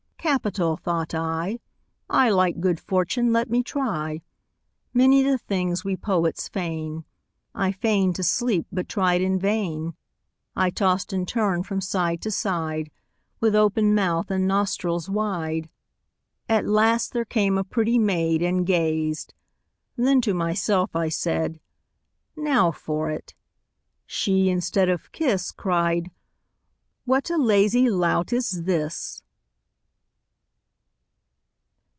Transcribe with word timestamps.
'Capital!' 0.23 0.77
thought 0.77 1.15
I. 1.15 1.59
'A 2.07 2.29
like 2.31 2.59
good 2.59 2.79
fortune 2.79 3.33
let 3.33 3.49
me 3.49 3.63
try.' 3.63 4.21
Many 4.93 5.23
the 5.23 5.39
things 5.39 5.83
we 5.83 5.97
poets 5.97 6.47
feign. 6.47 7.05
I 7.55 7.71
feign'd 7.71 8.17
to 8.17 8.23
sleep, 8.23 8.67
but 8.71 8.87
tried 8.87 9.19
in 9.21 9.39
vain. 9.39 9.95
I 10.55 10.69
tost 10.69 11.11
and 11.11 11.27
turn'd 11.27 11.65
from 11.65 11.81
side 11.81 12.21
to 12.21 12.29
side, 12.29 12.91
With 13.39 13.55
open 13.55 13.95
mouth 13.95 14.29
and 14.29 14.47
nostrils 14.47 15.09
wide. 15.09 15.69
At 16.47 16.67
last 16.67 17.13
there 17.13 17.25
came 17.25 17.57
a 17.57 17.63
pretty 17.63 17.97
maid, 17.97 18.43
And 18.43 18.65
gazed; 18.67 19.33
then 19.95 20.21
to 20.21 20.35
myself 20.35 20.95
I 20.95 21.09
said, 21.09 21.59
'Now 22.37 22.69
for 22.69 23.09
it!' 23.09 23.33
She, 24.05 24.49
instead 24.49 24.87
of 24.87 25.11
kiss, 25.11 25.51
Cried, 25.51 26.11
'What 27.05 27.31
a 27.31 27.37
lazy 27.37 27.89
lout 27.89 28.31
is 28.31 28.63
this!' 28.65 29.23